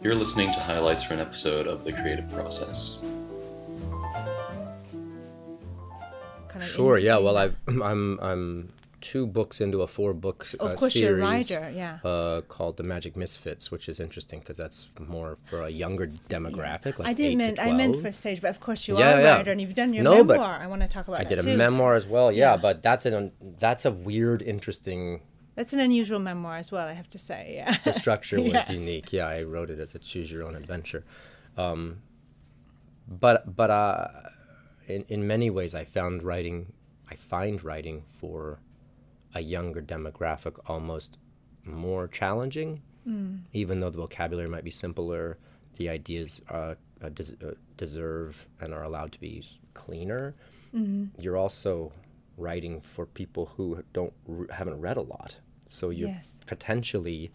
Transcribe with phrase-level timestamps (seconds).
[0.00, 3.00] You're listening to highlights from an episode of The Creative Process.
[6.66, 6.98] Sure.
[6.98, 7.18] Yeah.
[7.18, 7.36] Well.
[7.36, 11.50] I've I'm I'm two books into a four book uh, Of course, you're a series
[11.52, 11.98] writer, yeah.
[12.04, 16.98] uh, called The Magic Misfits, which is interesting because that's more for a younger demographic.
[16.98, 18.02] Like I didn't eight meant to I meant 12.
[18.02, 19.36] for stage, but of course you Yeah, are a yeah.
[19.36, 20.58] writer and you've done your No, but memoir.
[20.60, 21.56] I want to talk about I that did a too.
[21.56, 22.32] memoir as well.
[22.32, 22.56] Yeah, Yeah.
[22.56, 25.20] but that's an that's a weird, interesting.
[25.58, 27.42] That's an unusual memoir as well, I have to say.
[27.56, 27.76] Yeah.
[27.84, 28.70] The structure was Yeah.
[28.72, 29.12] unique.
[29.12, 31.02] Yeah, I wrote it as a choose your own adventure.
[31.56, 32.02] Um,
[33.08, 34.08] but but uh,
[34.86, 36.72] in in many ways, I found writing.
[37.10, 38.60] I find writing for
[39.34, 41.18] a younger demographic almost
[41.64, 42.82] more challenging,
[43.52, 45.38] even though the vocabulary might be simpler.
[45.76, 49.42] The ideas uh, uh, des- uh, deserve and are allowed to be
[49.74, 50.34] cleaner.
[51.18, 51.92] You're also
[52.36, 54.12] writing for people who don't
[54.50, 55.36] haven't read a lot,
[55.68, 56.40] so you're Yes.
[56.46, 57.30] potentially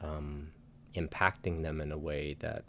[0.00, 0.50] um,
[0.94, 2.64] impacting them in a way that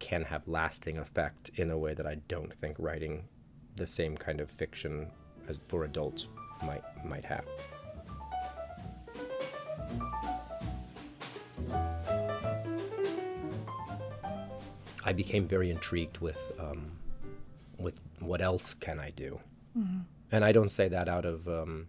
[0.00, 3.28] can have lasting effect in a way that I don't think writing
[3.76, 5.10] the same kind of fiction
[5.48, 6.26] as for adults
[6.62, 7.44] might might have.
[15.04, 16.90] I became very intrigued with um,
[17.78, 19.38] with what else can I do,
[20.32, 21.86] and I don't say that out of um,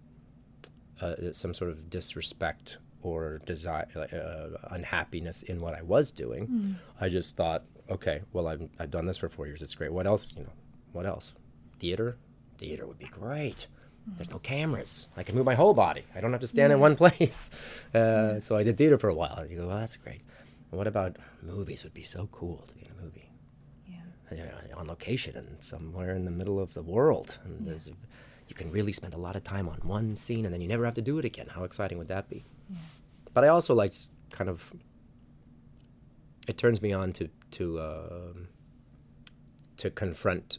[1.01, 6.75] uh, some sort of disrespect or desire, uh, unhappiness in what I was doing.
[6.99, 9.61] I just thought, okay, well, I've, I've done this for four years.
[9.61, 9.93] It's great.
[9.93, 10.33] What else?
[10.35, 10.49] You know,
[10.91, 11.33] what else?
[11.79, 12.17] Theater?
[12.57, 13.67] Theater would be great.
[14.17, 15.07] There's no cameras.
[15.15, 16.03] I can move my whole body.
[16.15, 17.49] I don't have to stand in one place.
[17.93, 19.37] Uh, So I did theater for a while.
[19.37, 20.21] And You go, well, that's great.
[20.71, 21.83] And what about movies?
[21.83, 23.29] Would be so cool to be in a movie
[23.87, 24.45] yeah.
[24.75, 27.39] uh, on location and somewhere in the middle of the world.
[27.45, 27.89] And there's,
[28.49, 30.83] you can really spend a lot of time on one scene and then you never
[30.83, 31.47] have to do it again.
[31.49, 32.43] How exciting would that be?
[33.33, 33.93] But I also like
[34.31, 34.73] kind of,
[36.47, 38.47] it turns me on to, to, um
[39.77, 40.57] to confront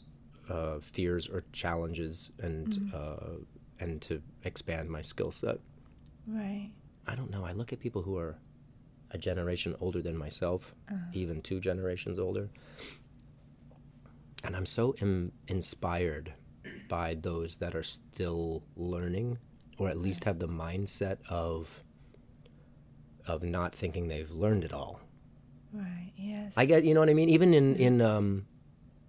[0.49, 3.35] uh, fears or challenges and, uh,
[3.79, 5.59] and to expand my skill set.
[6.25, 6.71] Right.
[7.05, 7.45] I don't know.
[7.45, 8.35] I look at people who are
[9.11, 10.73] a generation older than myself,
[11.13, 12.49] even two generations older,
[14.43, 16.33] and I'm so Im- inspired
[16.91, 19.37] by those that are still learning,
[19.77, 21.83] or at least have the mindset of
[23.25, 24.99] of not thinking they've learned it all.
[25.71, 26.11] Right.
[26.17, 26.53] Yes.
[26.57, 27.29] I get, you know what I mean.
[27.29, 28.45] Even in in um,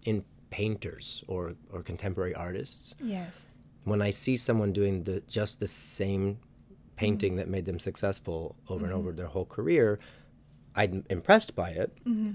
[0.05, 3.47] in painters or or contemporary artists, Yes.
[3.83, 6.39] when I see someone doing the just the same
[6.95, 7.39] painting mm-hmm.
[7.39, 9.09] that made them successful over and mm-hmm.
[9.09, 9.99] over their whole career,
[10.77, 11.91] I'm impressed by it.
[12.05, 12.35] Mm-hmm.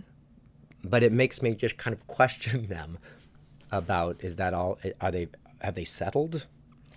[0.84, 2.97] But it makes me just kind of question them
[3.72, 5.28] about is that all are they
[5.61, 6.45] have they settled?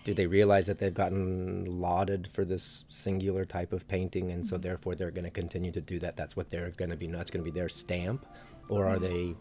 [0.02, 4.56] Do they realize that they've gotten lauded for this singular type of painting and so
[4.56, 6.16] therefore they're going to continue to do that?
[6.16, 8.24] That's what they're going to be that's going to be their stamp
[8.68, 9.34] or are they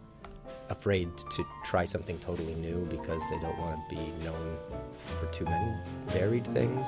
[0.69, 4.57] afraid to try something totally new because they don't want to be known
[5.19, 5.73] for too many
[6.07, 6.85] varied things.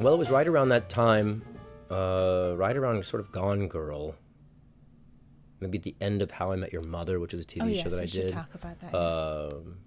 [0.00, 1.42] Well, it was right around that time,
[1.90, 4.14] uh, right around sort of Gone Girl,
[5.60, 7.82] maybe the end of How I Met Your Mother, which is a TV Oh yes,
[7.84, 8.94] show that we I should did, talk about that.
[8.94, 9.78] um,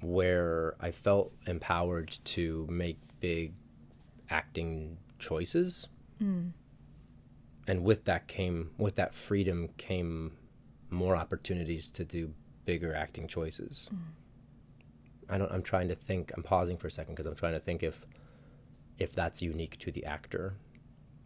[0.00, 3.52] where I felt empowered to make big
[4.30, 5.88] acting choices.
[6.20, 10.32] And with that came with that freedom came
[10.90, 12.32] more opportunities to do
[12.64, 13.90] bigger acting choices.
[15.28, 17.60] I don't i'm trying to think i'm pausing for a second because i'm trying to
[17.60, 18.04] think if
[18.98, 20.54] if that's unique to the actor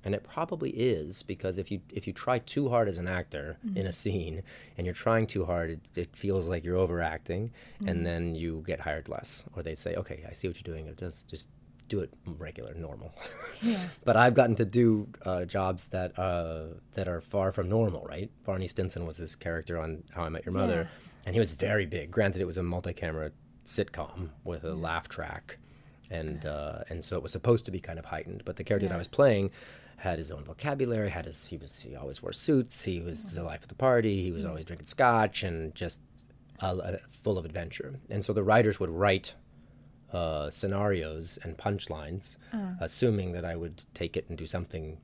[0.05, 3.57] and it probably is because if you if you try too hard as an actor
[3.77, 4.43] in a scene
[4.77, 7.51] and you're trying too hard it, it feels like you're overacting
[7.87, 10.93] and then you get hired less or they say okay i see what you're doing
[10.99, 11.49] just just
[11.89, 13.13] do it regular normal
[13.63, 13.79] yeah.
[14.05, 18.31] but I've gotten to do uh, jobs that uh, that are far from normal, right?
[18.45, 21.09] Barney Stinson was this character on How I Met Your Mother, Yeah.
[21.27, 22.11] and he was very big.
[22.11, 23.33] Granted, it was a multi-camera
[23.67, 25.59] sitcom with a laugh track,
[26.13, 28.43] and uh, and so it was supposed to be kind of heightened.
[28.45, 29.51] But the character that I was playing
[29.97, 31.11] had his own vocabulary.
[31.11, 32.85] Had his he was he always wore suits.
[32.85, 34.23] He was the life of the party.
[34.23, 36.01] He was always drinking scotch and just
[36.63, 37.99] uh, uh, full of adventure.
[38.11, 39.35] And so the writers would write
[40.13, 42.37] uh, scenarios and punchlines,
[42.81, 44.99] assuming that I would take it and do something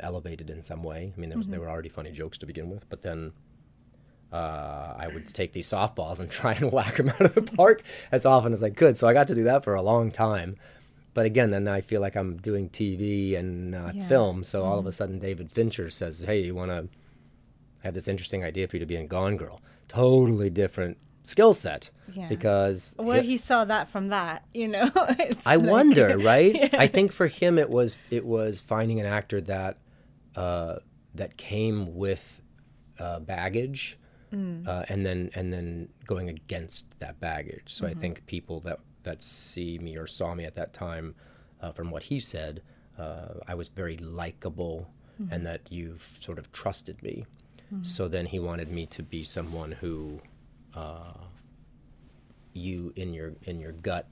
[0.00, 1.12] elevated in some way.
[1.16, 3.32] I mean, there, was, there were already funny jokes to begin with, but then
[4.32, 7.82] uh, I would take these softballs and try and whack them out of the park
[8.10, 8.96] as often as I could.
[8.96, 10.56] So I got to do that for a long time.
[11.14, 14.08] But again, then I feel like I'm doing TV and not Yeah.
[14.08, 14.42] film.
[14.44, 16.88] So all of a sudden, David Fincher says, "Hey, you want to?"
[17.84, 19.60] I have this interesting idea for you to be in Gone Girl.
[19.88, 22.28] Totally different skill set Yeah.
[22.28, 24.90] because Where it- he saw that from that, you know.
[25.44, 26.54] I like- wonder, right?
[26.54, 26.68] Yeah.
[26.78, 29.76] I think for him it was it was finding an actor that
[30.34, 30.76] uh,
[31.14, 32.40] that came with
[32.98, 33.98] uh, baggage,
[34.32, 34.66] Mm.
[34.66, 37.64] uh, and then and then going against that baggage.
[37.66, 37.98] So Mm-hmm.
[37.98, 41.14] I think people that that see me or saw me at that time,
[41.60, 42.62] uh, from what he said,
[42.98, 44.88] uh, I was very likable,
[45.20, 45.32] Mm-hmm.
[45.34, 47.26] and that you sort of trusted me.
[47.82, 50.20] So then he wanted me to be someone who
[52.52, 54.08] you in your in your gut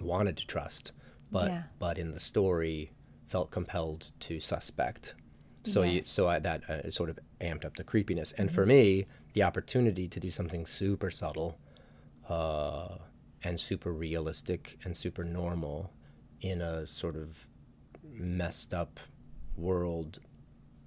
[0.00, 0.92] wanted to trust,
[1.30, 1.62] but Yeah.
[1.78, 2.90] but in the story
[3.26, 5.14] felt compelled to suspect.
[5.68, 6.04] So Yes.
[6.04, 6.08] Mm-hmm.
[6.08, 8.32] so I, that uh, sort of amped up the creepiness.
[8.32, 11.58] And for me, the opportunity to do something super subtle,
[12.28, 12.96] uh,
[13.44, 15.92] and super realistic and super normal,
[16.40, 17.46] in a sort of
[18.02, 19.00] messed up
[19.56, 20.18] world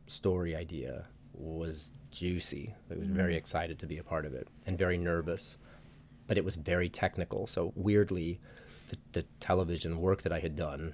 [0.07, 2.74] story idea was juicy.
[2.89, 5.57] I was very excited to be a part of it and very nervous
[6.31, 7.45] but it was very technical.
[7.45, 8.39] So weirdly,
[8.88, 10.94] the, the television work that I had done,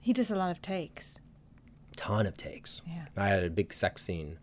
[0.00, 1.20] He does a lot of takes.
[1.96, 2.82] Ton of takes.
[2.86, 3.06] Yeah.
[3.16, 4.38] I had a big sex scene,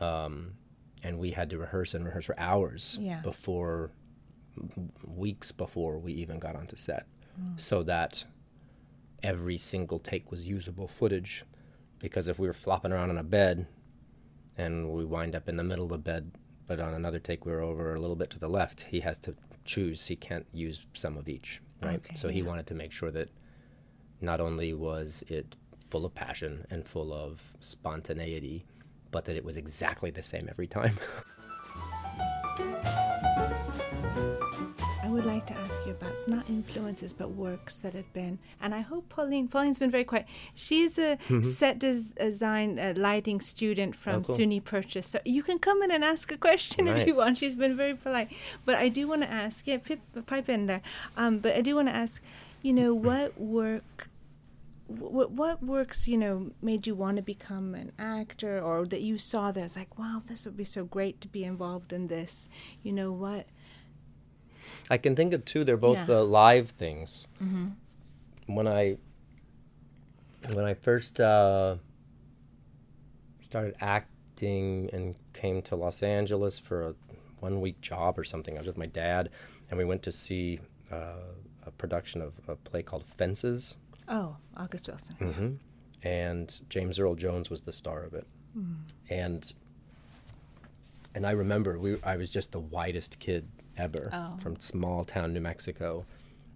[0.00, 0.52] um,
[1.02, 3.20] and we had to rehearse and rehearse for hours Yeah.
[3.20, 3.90] before,
[5.04, 7.06] weeks before we even got onto set,
[7.56, 8.24] so that
[9.22, 11.44] every single take was usable footage.
[11.98, 13.66] Because if we were flopping around on a bed,
[14.58, 16.30] and we wind up in the middle of the bed,
[16.66, 19.18] but on another take we were over a little bit to the left, he has
[19.18, 20.06] to choose.
[20.06, 21.96] He can't use some of each, right?
[21.96, 23.28] Okay, so he wanted to make sure that
[24.20, 25.56] not only was it
[25.96, 28.66] full of passion and full of spontaneity,
[29.12, 30.94] but that it was exactly the same every time.
[35.02, 38.38] I would like to ask you about it's not influences but works that had been
[38.60, 40.26] and I hope Pauline Pauline's been very quiet.
[40.54, 44.32] She's a set des- design uh, lighting student from Mm-hmm.
[44.32, 44.46] Oh, cool.
[44.46, 45.06] SUNY Purchase.
[45.06, 47.38] So you can come in and ask a question if you want.
[47.38, 48.30] She's been very polite.
[48.66, 50.82] But I do want to ask, yeah, pip, pipe in there.
[51.16, 52.20] Um, but I do want to ask,
[52.60, 54.08] you know, what work
[54.88, 59.18] what what works you know made you want to become an actor or that you
[59.18, 62.48] saw that was like wow this would be so great to be involved in this
[62.82, 63.46] you know what
[64.90, 65.62] I can think of two.
[65.62, 66.16] They're both Yeah.
[66.18, 67.26] uh, live things.
[68.46, 68.96] When I
[70.52, 71.76] when I first uh,
[73.44, 76.94] started acting and came to Los Angeles for a
[77.40, 79.30] one week job or something, I was with my dad,
[79.70, 80.58] and we went to see
[80.90, 81.34] uh,
[81.64, 83.76] a production of a play called Fences.
[84.08, 85.54] Oh august wilson hmm
[86.02, 88.26] And James Earl Jones was the star of it.
[89.10, 89.52] And
[91.14, 94.36] and I remember we I was just the whitest kid ever Oh.
[94.38, 96.04] from small town New Mexico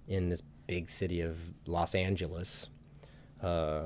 [0.08, 1.37] in this big city of
[1.67, 2.69] Los Angeles,
[3.43, 3.85] uh,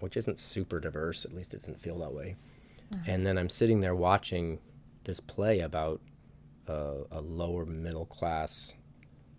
[0.00, 1.24] which isn't super diverse.
[1.24, 2.36] At least it didn't feel that way.
[3.06, 4.60] And then I'm sitting there watching
[5.04, 6.00] this play about
[6.68, 8.72] uh, a lower middle class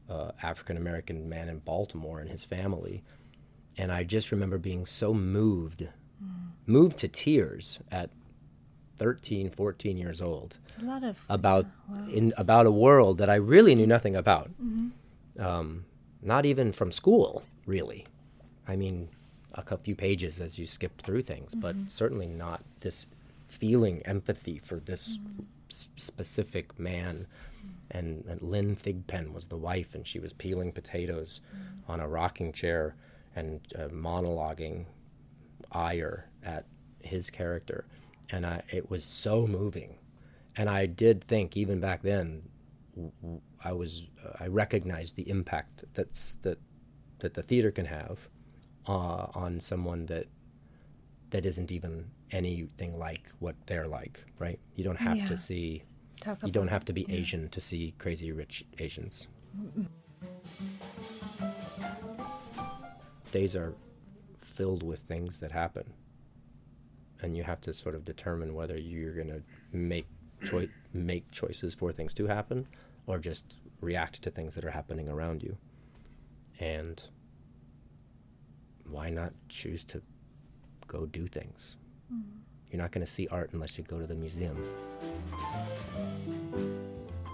[0.10, 3.02] uh, African American man in Baltimore and his family.
[3.78, 5.88] And I just remember being so moved,
[6.66, 8.10] moved to tears at
[8.98, 12.08] 13, 14 years old it's a lot of about yeah, wow.
[12.10, 14.50] in about a world that I really knew nothing about.
[14.52, 15.44] Mm-hmm.
[15.44, 15.86] Um,
[16.22, 18.06] not even from school, really.
[18.68, 19.10] I mean,
[19.54, 21.88] a few pages as you skip through things, but mm-hmm.
[21.88, 23.08] certainly not this
[23.48, 25.44] feeling empathy for this mm-hmm.
[25.70, 27.28] s- specific man.
[27.92, 31.42] And, and Lynn Thigpen was the wife, and she was peeling potatoes
[31.88, 32.96] on a rocking chair
[33.36, 34.86] and uh, monologuing
[35.72, 36.66] ire at
[37.02, 37.86] his character,
[38.30, 39.98] and I, it was so moving.
[40.56, 42.44] And I did think, even back then,
[43.64, 46.60] I was uh, I recognized the impact that's that
[47.20, 48.30] that the theater can have
[48.88, 50.28] uh, on someone that
[51.32, 54.60] that isn't even anything like what they're like, right?
[54.76, 55.26] You don't have Yeah.
[55.26, 55.84] to see
[56.22, 59.28] Talk you don't have to be Asian to see Crazy Rich Asians.
[63.36, 63.74] Days are
[64.40, 65.92] filled with things that happen,
[67.22, 70.06] and you have to sort of determine whether you're going to make
[70.46, 72.66] choi- make choices for things to happen,
[73.08, 75.58] or just react to things that are happening around you.
[76.62, 77.04] And
[78.90, 80.02] why not choose to
[80.88, 81.76] go do things?
[82.14, 82.38] Mm-hmm.
[82.72, 84.58] You're not going to see art unless you go to the museum.